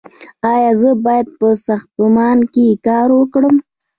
ایا 0.51 0.71
زه 0.81 0.89
باید 1.05 1.27
په 1.39 1.47
ساختمان 1.65 2.37
کې 2.53 2.65
کار 2.87 3.07
وکړم؟ 3.15 3.55